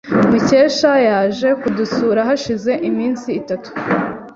Mukesha 0.29 0.91
yaje 1.07 1.49
kudusura 1.61 2.19
hashize 2.29 2.71
iminsi 2.89 3.27
itatu. 3.39 3.69